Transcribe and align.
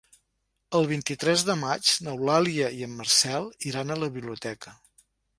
El 0.77 0.85
vint-i-tres 0.91 1.43
de 1.49 1.55
maig 1.63 1.91
n'Eulàlia 2.07 2.69
i 2.77 2.81
en 2.87 2.95
Marcel 3.01 3.45
iran 3.73 3.97
a 3.97 3.99
la 4.05 4.09
biblioteca. 4.17 4.75